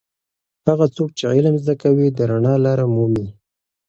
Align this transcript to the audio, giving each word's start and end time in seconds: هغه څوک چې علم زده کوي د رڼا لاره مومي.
هغه 0.67 0.85
څوک 0.95 1.09
چې 1.17 1.25
علم 1.33 1.55
زده 1.63 1.75
کوي 1.83 2.07
د 2.11 2.19
رڼا 2.29 2.53
لاره 2.65 2.85
مومي. 2.93 3.27